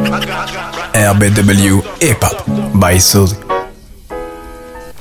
[0.00, 3.36] RBW Hip Hop by Suzy.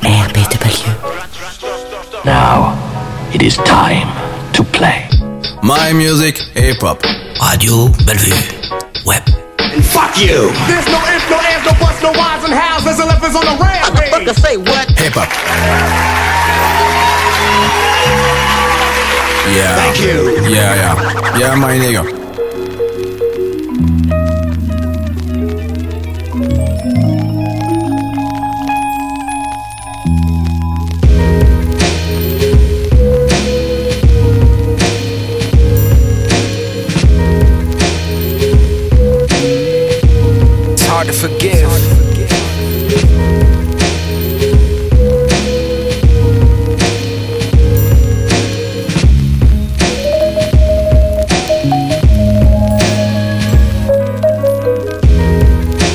[0.02, 0.94] RBW.
[2.26, 2.76] Now,
[3.34, 4.08] it is time
[4.54, 5.08] to play.
[5.64, 7.02] My music, hip hop.
[7.40, 8.36] Radio Bellevue.
[9.06, 9.24] Web.
[9.60, 10.52] And fuck you!
[10.68, 12.84] There's no ifs, no ands, no buts, no whys and hows.
[12.84, 14.12] There's elephants on the rampage.
[14.12, 14.90] What the say what?
[15.00, 15.30] Hip hop.
[19.56, 19.76] Yeah.
[19.76, 20.50] Thank you.
[20.50, 21.40] Yeah, yeah.
[21.40, 22.19] Yeah, my nigga.
[41.12, 41.70] To forgive.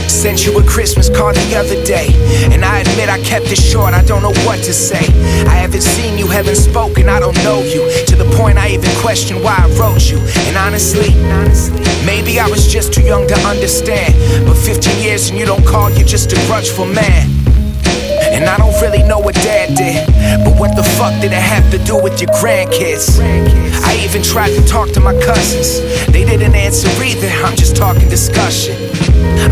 [0.09, 2.09] Sent you a Christmas card the other day,
[2.51, 3.95] and I admit I kept it short.
[3.95, 5.07] I don't know what to say.
[5.47, 7.09] I haven't seen you, haven't spoken,
[9.15, 10.19] question why I wrote you.
[10.51, 11.15] And honestly,
[12.05, 14.13] maybe I was just too young to understand.
[14.45, 17.31] But 15 years and you don't call, you're just a grudgeful man.
[18.35, 20.03] And I don't really know what dad did.
[20.45, 23.21] But what the fuck did it have to do with your grandkids?
[23.87, 25.79] I even tried to talk to my cousins.
[26.13, 27.31] They didn't answer either.
[27.47, 28.75] I'm just talking discussion.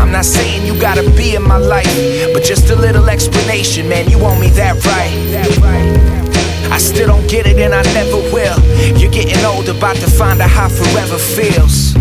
[0.01, 1.95] I'm not saying you gotta be in my life,
[2.33, 4.09] but just a little explanation, man.
[4.09, 6.32] You owe me that right.
[6.71, 8.59] I still don't get it and I never will.
[8.97, 11.95] You're getting old, about to find out how forever feels.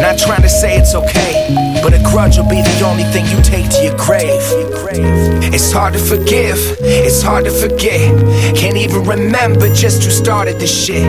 [0.00, 3.40] Not trying to say it's okay, but a grudge will be the only thing you
[3.42, 4.42] take to your grave.
[5.54, 8.10] It's hard to forgive, it's hard to forget.
[8.56, 11.04] Can't even remember just who started this shit.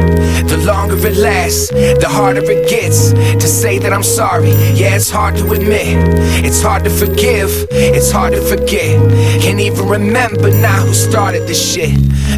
[0.47, 4.51] The longer it lasts, the harder it gets to say that I'm sorry.
[4.73, 5.97] Yeah, it's hard to admit.
[6.45, 9.41] It's hard to forgive, it's hard to forget.
[9.41, 11.95] Can't even remember now who started this shit.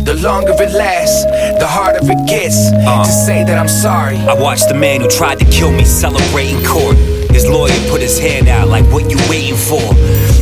[0.08, 1.25] The longer it lasts,
[1.59, 3.03] the harder it gets uh.
[3.03, 4.16] to say that I'm sorry.
[4.16, 6.95] I watched the man who tried to kill me celebrate in court.
[7.35, 9.84] His lawyer put his hand out like, what you waiting for?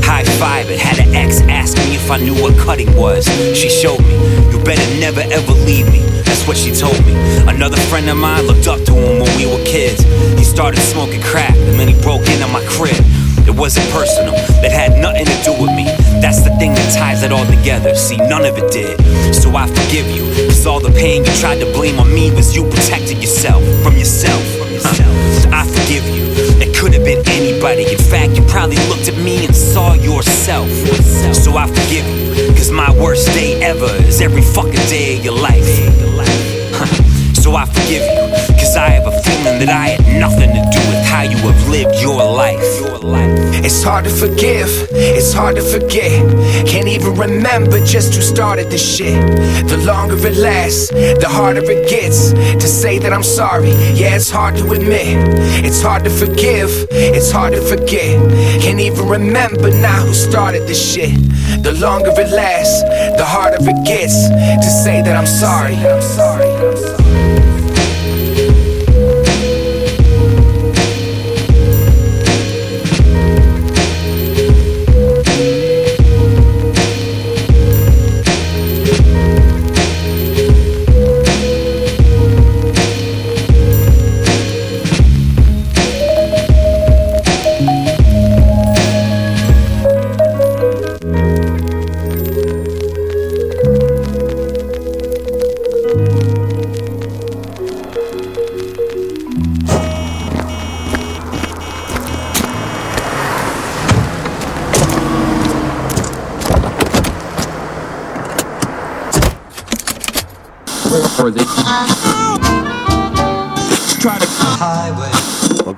[0.06, 3.26] High five it, had an ex ask me if I knew what cutting was.
[3.58, 4.14] She showed me,
[4.54, 6.06] you better never ever leave me.
[6.30, 7.18] That's what she told me.
[7.50, 10.06] Another friend of mine looked up to him when we were kids.
[10.38, 13.02] He started smoking crack and then he broke into my crib.
[13.48, 14.34] It wasn't personal,
[14.66, 15.86] it had nothing to do with me.
[16.22, 17.96] That's the thing that ties it all together.
[17.96, 18.98] See, none of it did.
[19.34, 22.56] So I forgive you, cause all the pain you tried to blame on me was
[22.56, 24.42] you protecting yourself from yourself.
[24.82, 25.54] Huh.
[25.54, 26.26] I forgive you.
[26.60, 27.86] It could have been anybody.
[27.90, 30.70] In fact, you probably looked at me and saw yourself.
[31.34, 35.38] So I forgive you, cause my worst day ever is every fucking day of your
[35.38, 35.64] life.
[36.74, 36.86] Huh.
[37.34, 38.25] So I forgive you,
[38.76, 41.70] cause I have a feeling that I had nothing to do with how you have
[41.70, 42.60] lived your life.
[43.64, 46.12] It's hard to forgive, it's hard to forget.
[46.68, 49.16] Can't even remember just who started this shit.
[49.68, 53.72] The longer it lasts, the harder it gets to say that I'm sorry.
[53.94, 55.18] Yeah, it's hard to admit.
[55.66, 58.16] It's hard to forgive, it's hard to forget.
[58.62, 61.16] Can't even remember now who started this shit.
[61.64, 62.82] The longer it lasts,
[63.18, 64.28] the harder it gets
[64.66, 65.76] to say that I'm sorry.
[65.76, 66.50] I'm sorry.
[66.50, 67.05] I'm sorry.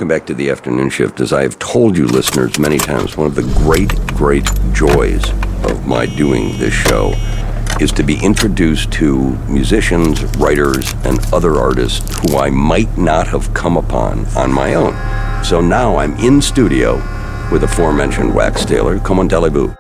[0.08, 1.20] Welcome back to the afternoon shift.
[1.20, 5.22] As I have told you, listeners, many times, one of the great, great joys
[5.70, 7.12] of my doing this show
[7.82, 13.54] is to be introduced to musicians, writers, and other artists who I might not have
[13.54, 14.94] come upon on my own.
[15.44, 16.96] So now I'm in studio
[17.52, 19.00] with aforementioned Wax Tailor.
[19.00, 19.76] Come on, Talibou.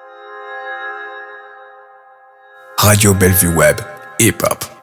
[2.85, 3.81] Radio Bellevue Web.
[4.19, 4.76] Hip Hop.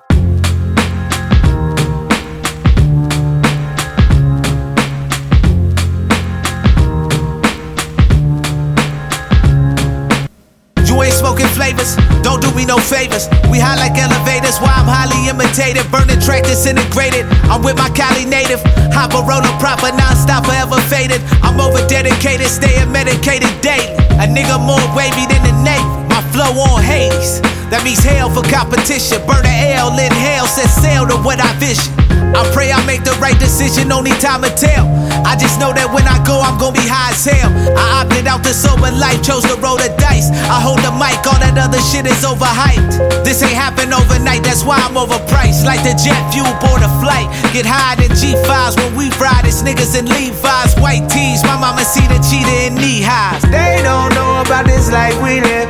[11.75, 11.97] Flavors.
[12.23, 13.29] Don't do me no favors.
[13.50, 15.91] We high like elevators, why I'm highly imitated.
[15.91, 17.26] Burning track disintegrated.
[17.50, 18.62] I'm with my Cali native.
[18.94, 21.21] Hop a roller proper, non-stop, forever faded.
[21.43, 23.94] I'm over dedicated, staying medicated daily.
[24.23, 25.85] A nigga more wavy than the Navy.
[26.09, 27.41] My flow on Hades.
[27.71, 29.19] That means hell for competition.
[29.26, 31.91] Burn a L, hell, set sail to what I vision.
[32.35, 34.91] I pray I make the right decision, only time will tell.
[35.23, 37.47] I just know that when I go, I'm gonna be high as hell.
[37.79, 37.94] I
[38.25, 40.31] opted out the sober life, chose to roll the dice.
[40.49, 43.25] I hold the mic, all that other shit is overhyped.
[43.25, 45.65] This ain't happen overnight, that's why I'm overpriced.
[45.65, 47.29] Like the jet fuel board a flight.
[47.53, 51.43] Get high in G5s when we ride, it's niggas in Levi's, white tees.
[51.44, 53.43] My mama see the cheetah in knee highs.
[53.43, 55.69] They don't know about this life we live.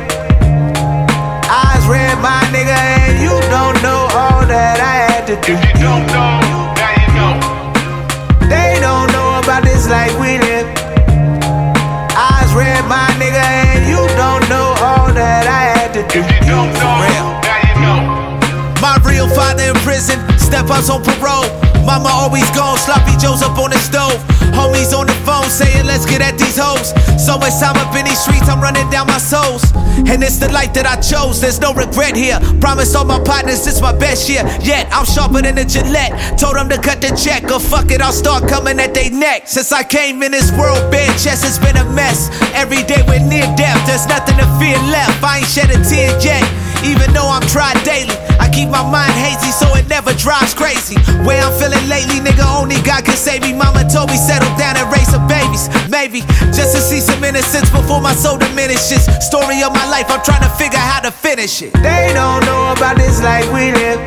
[1.49, 5.53] Eyes red, my nigga, and you don't know all that I had to do.
[5.53, 6.39] If you don't know,
[6.79, 7.33] now you know.
[8.47, 10.54] They don't know about this life we live.
[12.55, 16.19] Red, my nigga, and you don't know all that I had to do.
[16.23, 17.29] If you don't know, Real.
[17.43, 17.99] now you know.
[18.81, 21.64] My real father in prison, step ups on parole.
[21.85, 24.17] Mama always gone, sloppy joes up on the stove.
[24.57, 26.91] Homies on the phone saying, let's get at these hoes.
[27.21, 29.63] So much time up in these streets, I'm running down my souls.
[30.09, 32.39] And it's the life that I chose, there's no regret here.
[32.59, 34.43] Promise all my partners, it's my best year.
[34.61, 36.39] Yet, I'm sharper than a Gillette.
[36.39, 39.47] Told them to cut the check, or fuck it, I'll start coming at they neck.
[39.47, 40.91] Since I came in this world,
[41.21, 42.29] chest has been a mess.
[42.53, 45.23] Every day we're near death, there's nothing to fear left.
[45.23, 46.64] I ain't shed a tear yet.
[46.83, 50.95] Even though I'm tried daily, I keep my mind hazy so it never drives crazy.
[51.23, 53.53] Where I'm feeling lately, nigga, only God can save me.
[53.53, 55.69] Mama told me settle down and raise some babies.
[55.89, 59.05] Maybe just to see some innocence before my soul diminishes.
[59.23, 61.73] Story of my life, I'm trying to figure how to finish it.
[61.73, 63.99] They don't know about this life we live.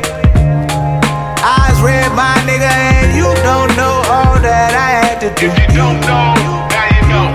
[1.41, 5.47] Eyes red, my nigga, and you don't know all that I had to do.
[5.47, 6.35] If you don't know,
[6.67, 7.27] now you know.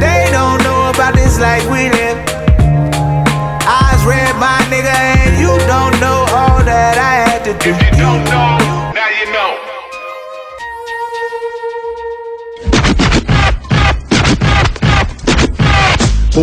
[0.00, 2.05] They don't know about this life we live.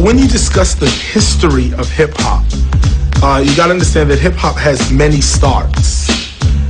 [0.04, 2.44] When you discuss the history of hip hop,
[3.24, 6.08] uh, you got to understand that hip hop has many starts.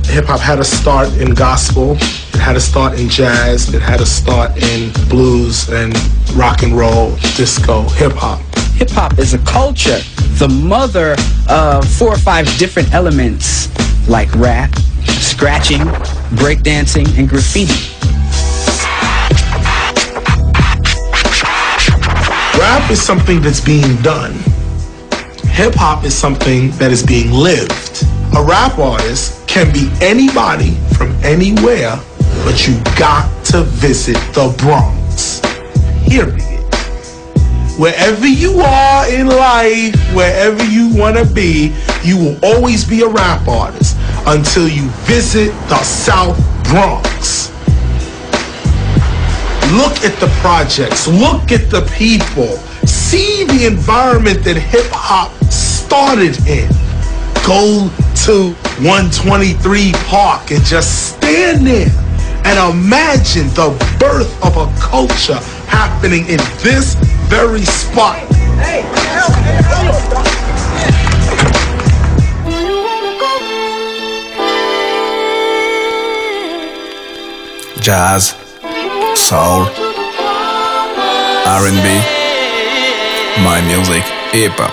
[0.06, 4.00] Hip hop had a start in gospel, it had a start in jazz, it had
[4.00, 5.92] a start in blues and
[6.34, 8.40] rock and roll, disco, hip hop.
[8.76, 9.98] Hip hop is a culture,
[10.38, 11.16] the mother
[11.48, 13.68] of four or five different elements
[14.08, 14.72] like rap,
[15.18, 15.80] scratching,
[16.38, 17.93] breakdancing, and graffiti.
[22.84, 24.34] Rap is something that's being done.
[25.48, 28.04] Hip hop is something that is being lived.
[28.36, 31.98] A rap artist can be anybody from anywhere,
[32.44, 35.40] but you got to visit the Bronx.
[36.06, 36.42] Period.
[37.80, 43.08] Wherever you are in life, wherever you want to be, you will always be a
[43.08, 43.96] rap artist
[44.26, 47.48] until you visit the South Bronx.
[49.72, 52.60] Look at the projects, look at the people,
[53.04, 56.68] see the environment that hip hop started in.
[57.44, 57.92] Go
[58.24, 61.92] to 123 Park and just stand there
[62.44, 63.68] and imagine the
[64.00, 66.94] birth of a culture happening in this
[67.28, 68.24] very spot.
[77.80, 78.34] Jazz,
[79.14, 79.68] soul,
[81.46, 82.13] R&B,
[83.42, 84.72] my music, hip hop.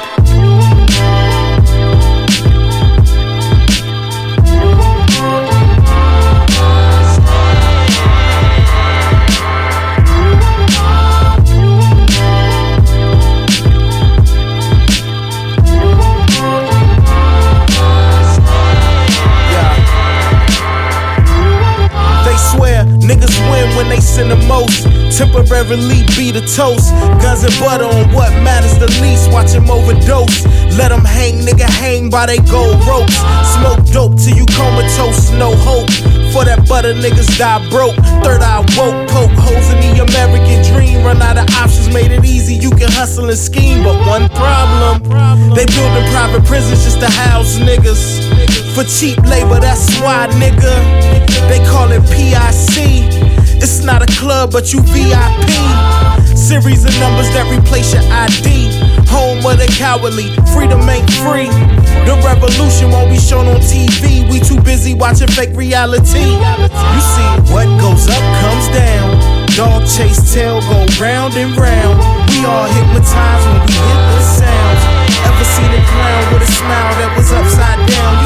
[22.23, 24.90] They swear niggas win when they sin the most.
[25.11, 26.89] Temporarily be the toast.
[27.21, 29.29] Guns and butter on what matters the least.
[29.31, 30.45] Watch him overdose.
[30.79, 33.19] Let them hang, nigga, hang by they gold ropes.
[33.59, 35.91] Smoke dope till you comatose, no hope.
[36.31, 37.95] For that butter, niggas die broke.
[38.23, 41.03] Third eye woke, poke holes in the American dream.
[41.03, 42.55] Run out of options, made it easy.
[42.55, 45.03] You can hustle and scheme, but one problem.
[45.53, 48.31] They building private prisons just to house niggas.
[48.73, 50.71] For cheap labor, that's why, nigga.
[51.51, 53.40] They call it PIC.
[53.61, 55.53] It's not a club, but you VIP.
[56.33, 58.73] Series of numbers that replace your ID.
[59.13, 61.45] Home of the cowardly, freedom ain't free.
[62.09, 64.25] The revolution won't be shown on TV.
[64.33, 66.25] We too busy watching fake reality.
[66.25, 69.21] You see, what goes up comes down.
[69.53, 72.01] Dog chase tail go round and round.
[72.33, 74.81] We all hypnotized when we hit the sounds.
[75.21, 78.20] Ever seen a clown with a smile that was upside down?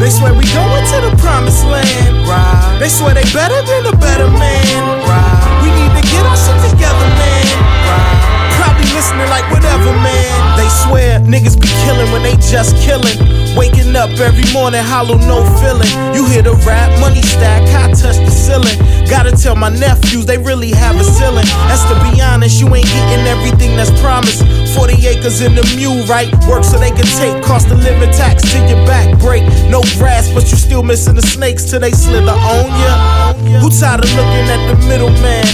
[0.00, 2.28] They swear we going to the promised land.
[2.28, 2.76] Right.
[2.78, 4.76] They swear they better than a better man.
[5.08, 5.42] Right.
[5.64, 7.56] We need to get our shit together, man.
[7.88, 8.36] Right.
[8.60, 10.56] Probably listening like whatever, man.
[10.56, 13.16] They swear niggas be killing when they just killing.
[13.56, 15.88] Waking up every morning, hollow, no feeling.
[16.12, 18.76] You hear the rap, money stack, I touch the ceiling.
[19.08, 21.46] Gotta tell my nephews they really have a ceiling.
[21.68, 24.44] That's to be honest, you ain't getting everything that's promised.
[24.76, 26.28] 40 acres in the mule, right?
[26.46, 29.42] Work so they can take cost of living tax till your back break.
[29.70, 33.32] No grass, but you still missing the snakes till they slither on ya.
[33.60, 35.46] Who tired of looking at the middleman?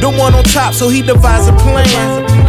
[0.00, 2.47] The one on top, so he devise a plan.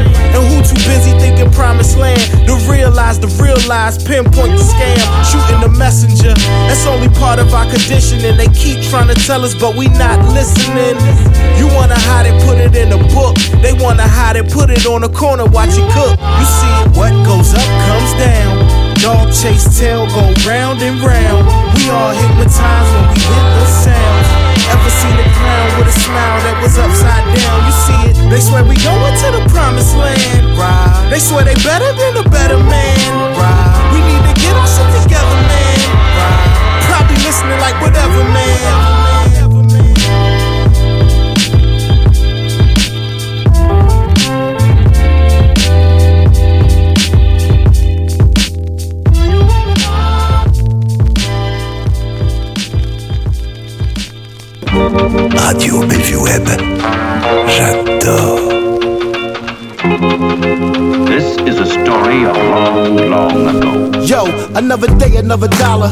[0.59, 5.61] Who too busy thinking promised land to realize the real lies, pinpoint the scam, shooting
[5.61, 6.33] the messenger.
[6.67, 8.35] That's only part of our conditioning.
[8.35, 10.99] They keep trying to tell us, but we not listening.
[11.55, 13.37] You wanna hide it, put it in a book.
[13.63, 16.19] They wanna hide it, put it on a corner, watch it cook.
[16.19, 18.67] You see, what goes up comes down.
[18.99, 21.47] Dog chase tail go round and round.
[21.75, 24.48] We all hypnotized when we hit the sound.
[24.69, 27.57] Ever seen a clown with a smile that was upside down?
[27.65, 28.15] You see it?
[28.29, 30.53] They swear we going to the promised land.
[30.53, 31.09] Right.
[31.09, 33.01] They swear they better than a better man.
[33.33, 33.73] Right.
[33.89, 35.81] We need to get our shit together, man.
[36.13, 36.49] Right.
[36.85, 38.98] Probably listening like whatever, man.
[64.55, 65.89] Another day, another dollar.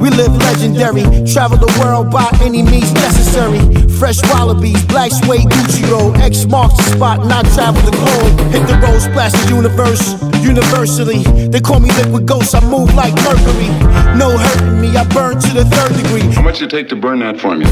[0.00, 1.02] We live legendary.
[1.28, 3.60] Travel the world by any means necessary.
[4.00, 6.16] Fresh wallabies, black suede Gucci roll.
[6.16, 8.32] X marks the spot, not travel the globe.
[8.50, 10.16] Hit the road, splash the universe.
[10.40, 12.54] Universally, they call me liquid ghost.
[12.54, 13.68] I move like mercury.
[14.16, 16.32] No hurting me, I burn to the third degree.
[16.32, 17.70] How much it take to burn that formula?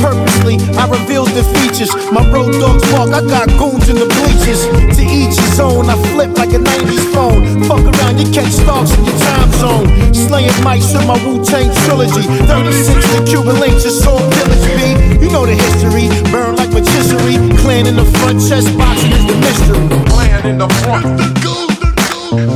[0.00, 1.92] Purposely, I reveal the features.
[2.10, 4.08] My road dogs walk, I got goons in the
[4.42, 4.66] bleachers.
[4.96, 7.64] To each his own, I flip like a 90s phone.
[7.64, 10.14] Fuck around, you catch stocks in your time zone.
[10.14, 12.22] Slaying mics with my Wu Tang trilogy.
[12.46, 15.24] 36 the Cuban links, it's all pillage, B.
[15.24, 17.38] You know the history, burn like rotisserie.
[17.58, 19.88] Clan in the front, chess boxing is the mystery.
[20.10, 21.06] Clan in the front.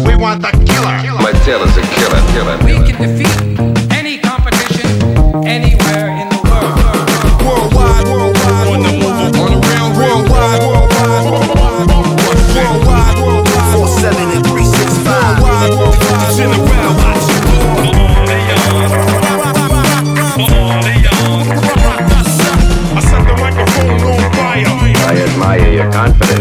[0.07, 0.97] We want the killer.
[1.21, 2.57] My tail is a killer, killer.
[2.65, 4.89] We can defeat any competition
[5.47, 6.06] anywhere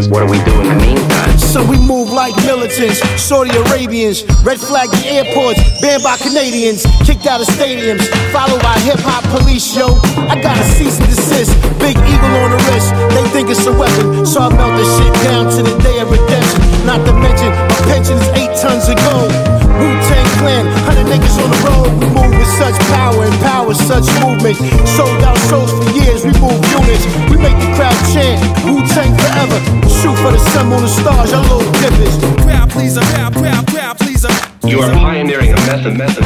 [0.08, 1.38] What do we do in the meantime?
[1.38, 7.26] So we move like militants, Saudi Arabians, red flag the airports, banned by Canadians, kicked
[7.26, 9.96] out of stadiums, followed by hip hop police, yo.
[10.28, 12.92] I got a cease and desist, big eagle on the wrist.
[13.12, 16.10] They think it's a weapon, so I melt this shit down to the day of
[16.10, 16.60] redemption.
[16.86, 19.65] Not to mention, my pension is eight tons of gold.
[19.80, 21.88] Wu Tang Clan, hundred niggas on the road.
[22.00, 24.56] We move with such power and power, such movement.
[24.96, 27.04] Sold out shows for years, we move units.
[27.30, 29.58] We make the crowd chant, Wu Tang forever.
[29.88, 32.16] Shoot for the sun, moon, and stars, y'all little dippers.
[32.44, 34.32] Crowd pleaser, crowd, crowd, crowd pleaser.
[34.64, 36.24] You are pioneering a method, method.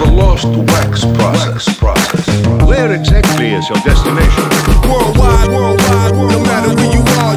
[0.00, 1.78] The lost wax process.
[1.78, 2.26] process.
[2.66, 4.44] Where exactly is your destination?
[4.90, 7.36] Worldwide, worldwide, worldwide, no matter where you are.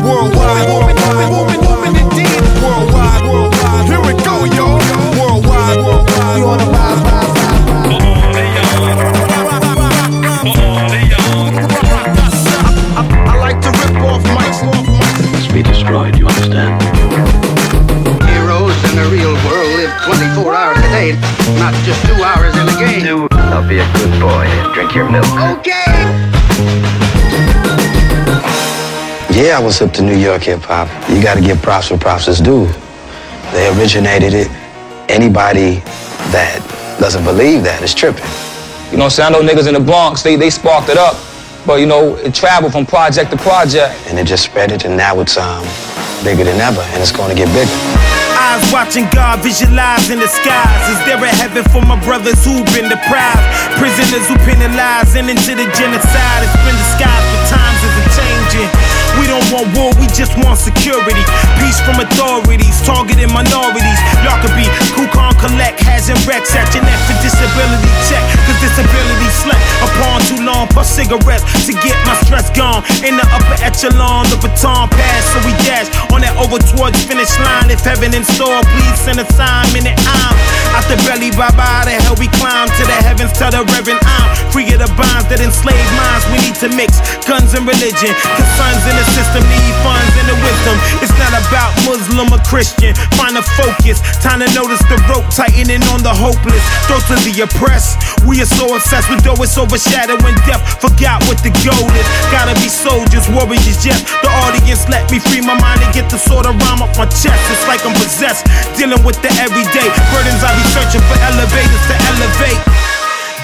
[29.55, 30.91] I was up to New York hip hop.
[31.07, 32.67] You got to give props where props is due.
[33.55, 34.51] They originated it.
[35.07, 35.79] Anybody
[36.35, 36.59] that
[36.99, 38.27] doesn't believe that is tripping.
[38.91, 39.31] You know, what I'm saying?
[39.31, 41.15] I know niggas in the Bronx, they, they sparked it up.
[41.63, 43.95] But, you know, it traveled from project to project.
[44.11, 45.63] And it just spread it, and now it's um,
[46.19, 47.71] bigger than ever, and it's going to get bigger.
[48.35, 50.83] Eyes watching God visualize in the skies.
[50.91, 53.47] Is there a heaven for my brothers who've been deprived?
[53.79, 56.43] Prisoners who penalized and into the genocide.
[56.43, 58.94] It's been disguised, but times isn't changing.
[59.35, 61.19] We don't want war, we just want security.
[61.59, 63.99] Peace from authorities targeting minorities.
[64.23, 64.63] Y'all could be
[64.95, 68.25] Kukon Collect, has and Rex at your neck for disability check.
[68.49, 72.81] Cause disability slept upon too long for cigarettes to get my stress gone.
[73.05, 77.29] In the upper echelon, the baton pass, so we dash on that over towards finish
[77.45, 77.69] line.
[77.69, 79.69] If heaven in store, please send a sign.
[79.69, 80.33] Minute I'm
[80.73, 81.85] out the belly, bye bye.
[81.85, 85.29] The hell we climb to the heavens, tell the reverend I'm free of the bonds
[85.29, 86.25] that enslave minds.
[86.33, 86.97] We need to mix
[87.29, 88.17] guns and religion.
[88.17, 90.75] Cause sons in the system need funds and the wisdom.
[91.49, 92.95] About Muslim or Christian.
[93.13, 94.01] Find a focus.
[94.25, 96.63] Time to notice the rope tightening on the hopeless.
[96.89, 98.01] Throats of the oppressed.
[98.25, 100.61] We are so obsessed with though it's overshadowing death.
[100.81, 102.07] Forgot what the goal is.
[102.33, 104.01] Gotta be soldiers, warriors, yes.
[104.25, 107.05] The audience let me free my mind and get the sort of rhyme up my
[107.05, 107.37] chest.
[107.53, 108.49] It's like I'm possessed.
[108.73, 110.41] Dealing with the everyday burdens.
[110.41, 112.84] I be searching for elevators to elevate.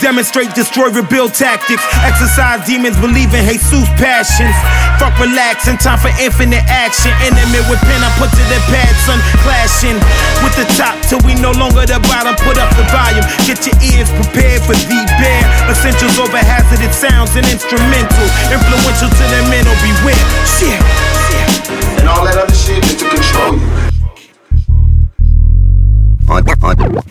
[0.02, 1.84] Demonstrate, destroy, rebuild tactics.
[2.02, 4.54] Exercise demons, believe in Jesus passions.
[4.98, 7.14] Fuck relaxing, time for infinite action.
[7.22, 9.22] Intimate with pen, I put to the pad, son.
[9.46, 9.98] Clashing
[10.42, 12.34] with the top till we no longer the bottom.
[12.42, 15.42] Put up the volume, get your ears prepared for the bear.
[15.70, 18.26] Essentials over hazardous sounds and instrumental.
[18.50, 20.26] Influential to the mental, beware.
[20.58, 20.82] Shit.
[22.02, 23.70] And all that other shit is to control you.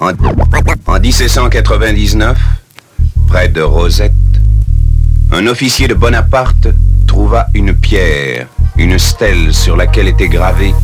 [0.01, 2.60] En, en- en- en 1799,
[3.31, 4.13] près de Rosette,
[5.31, 6.67] un officier de Bonaparte
[7.07, 10.75] trouva une pierre, une stèle sur laquelle était gravé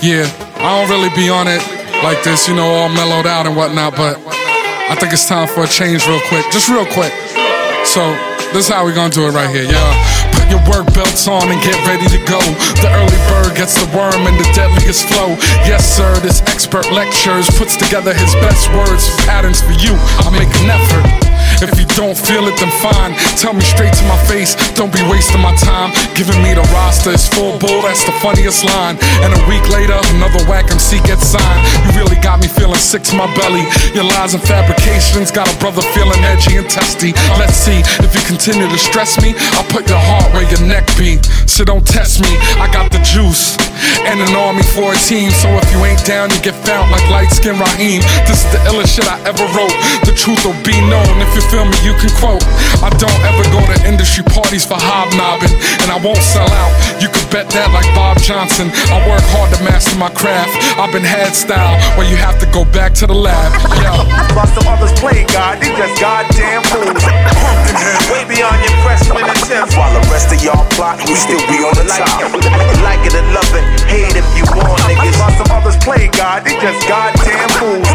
[0.00, 0.26] Yeah,
[0.60, 1.60] I don't really be on it
[2.04, 4.16] like this, you know, all mellowed out and whatnot, but
[4.88, 6.44] I think it's time for a change real quick.
[6.52, 7.12] Just real quick.
[7.84, 8.14] So,
[8.52, 9.97] this is how we gonna do it right here, yeah.
[10.48, 12.40] Your work belts on and get ready to go.
[12.80, 15.36] The early bird gets the worm and the deadliest flow.
[15.68, 19.92] Yes, sir, this expert lectures puts together his best words and patterns for you.
[20.24, 21.27] I'll make an effort.
[21.60, 23.18] If you don't feel it, then fine.
[23.34, 24.54] Tell me straight to my face.
[24.78, 25.90] Don't be wasting my time.
[26.14, 27.82] Giving me the roster is full bull.
[27.82, 28.94] That's the funniest line.
[29.26, 31.62] And a week later, another whack MC gets signed.
[31.82, 33.66] You really got me feeling sick to my belly.
[33.90, 37.12] Your lies and fabrications got a brother feeling edgy and testy.
[37.34, 39.34] Let's see if you continue to stress me.
[39.58, 41.18] I'll put your heart where your neck be.
[41.50, 42.30] So don't test me.
[42.62, 43.58] I got the juice
[44.08, 45.30] and an army for a team.
[45.30, 48.00] So if you ain't down, you get found like light skin Raheem.
[48.28, 49.74] This is the illest shit I ever wrote.
[50.04, 51.20] The truth will be known.
[51.20, 52.44] If you feel me, you can quote.
[52.84, 55.52] I don't ever go to industry parties for hobnobbing,
[55.82, 56.72] and I won't sell out.
[57.02, 58.70] You could bet that like Bob Johnson.
[58.90, 60.54] I work hard to master my craft.
[60.78, 63.52] I've been head style where you have to go back to the lab.
[63.80, 63.92] Yo.
[64.34, 67.02] While some others play God, they just goddamn fools.
[68.10, 69.76] Way beyond your freshman attempts.
[69.76, 72.22] While the rest of y'all plot, we still be on the top.
[72.82, 75.18] Like it or love it, hate if you want, niggas.
[75.20, 77.86] While some others play God, they just goddamn fools.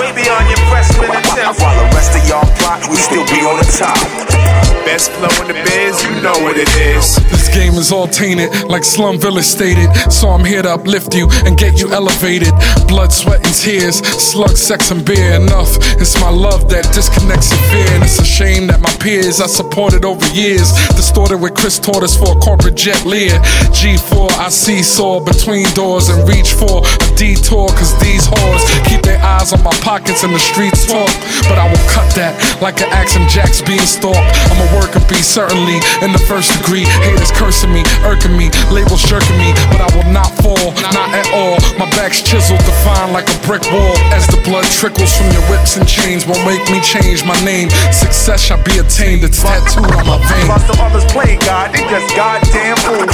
[0.00, 1.60] Way beyond your freshman attempts.
[1.60, 4.71] While the rest of y'all plot, we still be on the top.
[4.84, 7.14] Best flow in the biz, you know what it is.
[7.30, 9.88] This game is all tainted, like Slum Village stated.
[10.10, 12.52] So I'm here to uplift you and get you elevated.
[12.88, 15.34] Blood, sweat, and tears, slug, sex, and beer.
[15.34, 15.78] Enough.
[16.02, 17.88] It's my love that disconnects your fear.
[17.94, 20.72] And it's a shame that my peers I supported over years.
[20.98, 23.38] Distorted with Chris Tortoise for a corporate jet Lear.
[23.70, 27.68] G4, I seesaw between doors and reach for a detour.
[27.78, 31.10] Cause these whores keep their eyes on my pockets and the streets talk.
[31.46, 34.18] But I will cut that like an axe and Jack's being stalked.
[34.50, 36.84] I'm a worker bee, certainly in the first degree.
[37.04, 41.28] Haters cursing me, irking me, labels shirking me, but I will not fall, not at
[41.32, 41.56] all.
[41.78, 43.94] My back's chiseled, defined like a brick wall.
[44.12, 47.70] As the blood trickles from your whips and chains, won't make me change my name.
[47.92, 50.48] Success shall be attained, it's tattooed on my veins.
[50.48, 53.12] While some others play God, they just goddamn fools.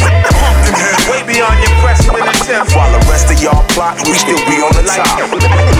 [1.10, 2.74] Way beyond your freshman attempts.
[2.74, 5.18] While the rest of y'all plot, we still be on the top.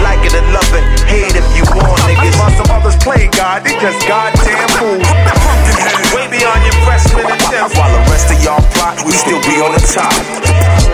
[0.03, 2.35] Like it or love it, hate if you want, niggas.
[2.39, 5.68] While some others play God, they just goddamn fools.
[6.15, 7.77] Way beyond your freshman attempts.
[7.77, 10.13] While the rest of y'all plot, we still be on the top.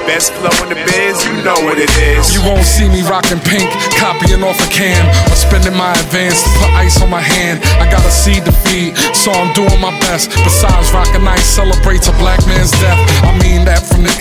[0.06, 2.30] Best flow in the biz, you know what it is.
[2.36, 3.66] You won't see me rocking pink,
[3.98, 7.66] copying off a cam, or spending my advance to put ice on my hand.
[7.82, 10.30] I got a seed to feed, so I'm doing my best.
[10.46, 12.95] Besides, rocking ice celebrates a black man's death.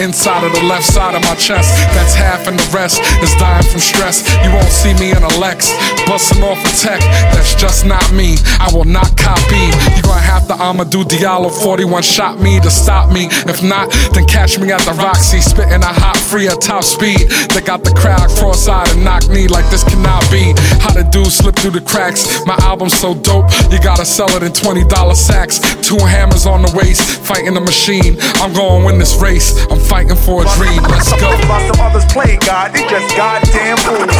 [0.01, 1.71] Inside of the left side of my chest.
[1.95, 4.23] That's half, and the rest is dying from stress.
[4.45, 5.73] You won't see me in a Lex,
[6.07, 7.01] busting off a tech.
[7.35, 8.37] That's just not me.
[8.61, 9.67] I will not copy.
[9.97, 13.27] You gonna have to Amadou Diallo 41 shot me to stop me.
[13.47, 17.29] If not, then catch me at the Roxy, spitting a hot free at top speed.
[17.53, 20.55] They got the crowd cross-eyed and knock me like this cannot be.
[20.81, 22.45] How the dude slip through the cracks?
[22.47, 25.61] My album's so dope, you gotta sell it in $20 sacks.
[25.87, 28.17] Two hammers on the waist, fighting the machine.
[28.41, 29.55] I'm gonna win this race.
[29.71, 30.83] I'm fighting for a dream.
[30.89, 31.31] Let's go.
[31.47, 34.17] While some others play God, they just goddamn fools.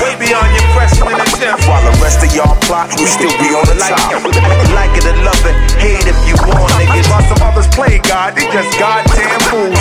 [0.00, 1.66] Way beyond your freshman attempts.
[1.66, 4.24] While the rest of y'all plot, we still be on the top.
[4.72, 7.10] Like it or love it, hate if you want, niggas.
[7.10, 9.80] While some others play God, God, they just goddamn fools.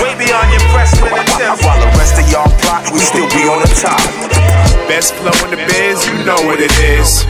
[0.00, 1.62] Way beyond your pressing attempts.
[1.62, 4.00] While the rest of y'all plot, we still be on the top.
[4.88, 7.28] Best flow in the biz, you know what it is.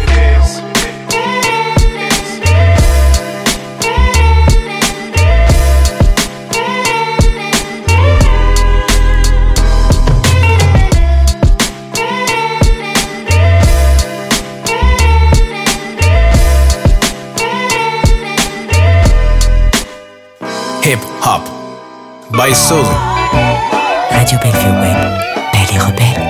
[22.38, 22.85] By Soul.
[24.12, 24.96] Radio Bellevue Web,
[25.53, 26.28] Belle et Rebelle.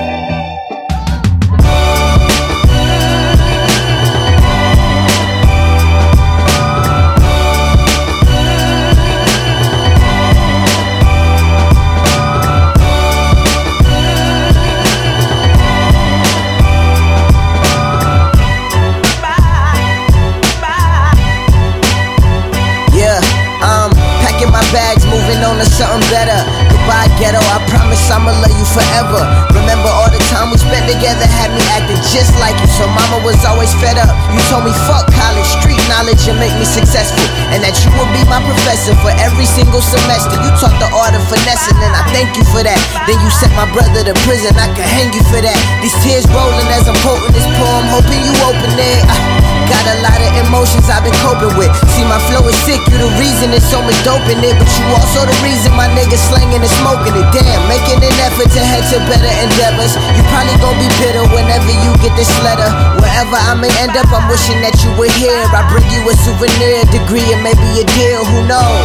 [43.09, 44.53] Then you sent my brother to prison.
[44.61, 45.57] I could hang you for that.
[45.81, 49.01] These tears rolling as I'm quoting this poem, hoping you open it.
[49.09, 51.69] I Got a lot of emotions I've been coping with.
[51.93, 54.57] See, my flow is sick, you the reason there's so much dope in it.
[54.57, 57.29] But you also the reason my niggas slanging and smoking it.
[57.37, 59.93] Damn, making an effort to head to better endeavors.
[60.17, 62.69] You probably gon' be bitter whenever you get this letter.
[62.97, 65.37] Wherever I may end up, I'm wishing that you were here.
[65.53, 68.25] I bring you a souvenir, a degree, and maybe a deal.
[68.25, 68.85] Who knows?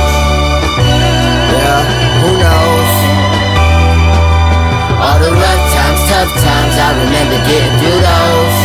[0.80, 1.80] Yeah,
[2.28, 3.03] who knows?
[5.24, 8.58] The rough times, tough times, I remember getting through those.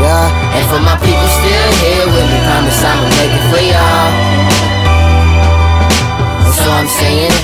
[0.00, 4.10] Yeah, and for my people still here with me, promise I'ma make it for y'all.
[6.56, 7.36] So I'm saying,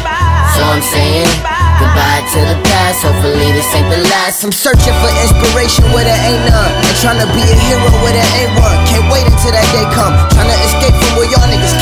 [0.57, 1.53] so I'm saying.
[1.83, 4.47] Goodbye to the past, hopefully this ain't the last.
[4.47, 6.73] I'm searching for inspiration where there ain't none.
[6.79, 8.79] And trying to be a hero where there ain't one.
[8.87, 10.15] Can't wait until that day come.
[10.31, 11.75] Trying to escape from where y'all niggas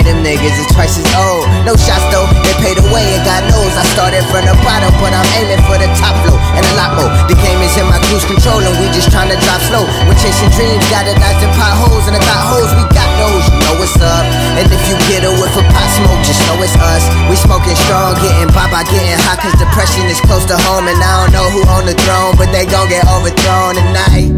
[0.00, 1.44] hungry, them niggas is twice as old.
[1.64, 5.12] No shots though, they paid away and God knows I started from the bottom, but
[5.12, 7.10] I'm aiming for the top flow and a lot more.
[7.28, 9.84] The game is in my cruise control and we just trying to drive slow.
[10.08, 12.70] We're chasing dreams, gotta dodge them potholes and the thought holes.
[12.76, 14.24] We got those, you know what's up.
[14.56, 17.04] And if you get a whiff of pot smoke, just know it's us.
[17.28, 20.88] We smoking strong, getting baba, getting hot, cause depression is close to home.
[20.88, 24.30] And I don't know who on the throne, but they gon' get overthrown tonight.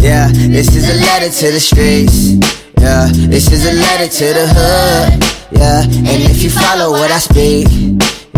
[0.00, 2.65] Yeah, this is a letter to the streets.
[2.86, 5.10] Yeah, this is a letter to the hood.
[5.50, 7.66] Yeah, and if you follow what I speak,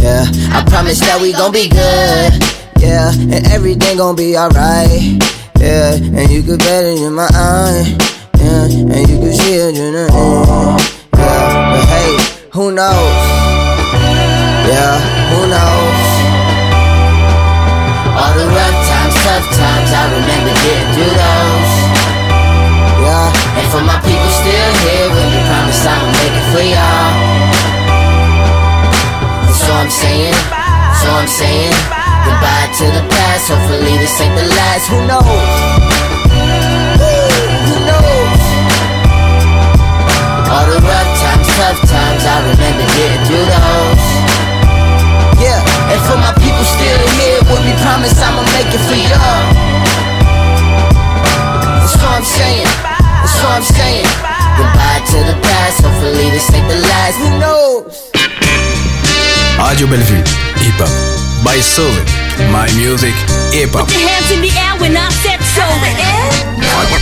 [0.00, 0.24] yeah,
[0.56, 2.32] I promise that we gon' be good.
[2.80, 5.20] Yeah, and everything gon' be alright.
[5.60, 7.92] Yeah, and you could bet it in my eye.
[8.40, 10.80] Yeah, and you can see it in the air.
[11.12, 12.16] Yeah, but hey,
[12.48, 13.20] who knows?
[14.64, 14.96] Yeah,
[15.28, 16.00] who knows?
[18.16, 21.77] All the rough times, tough times, I remember getting through those.
[23.58, 27.12] And for my people still here with me, promise I'ma make it for y'all.
[29.50, 30.36] So I'm saying,
[31.00, 31.72] so I'm saying,
[32.28, 33.48] goodbye to the past.
[33.48, 34.84] Hopefully this ain't the last.
[34.92, 35.24] Who knows?
[37.64, 38.44] Who knows?
[40.52, 43.07] All the rough times, tough times, I remember getting
[59.78, 60.24] Radio Bellevue,
[60.62, 60.88] Hip Hop
[61.44, 61.86] by Soul.
[62.50, 63.14] My music,
[63.52, 63.88] Hip Hop.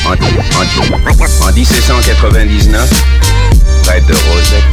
[0.04, 2.90] En, en- en 1799,
[3.82, 4.64] près de Rosette,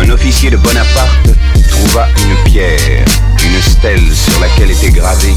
[0.00, 1.28] un officier de Bonaparte
[1.68, 3.04] trouva une pierre,
[3.44, 5.34] une stèle sur laquelle était gravé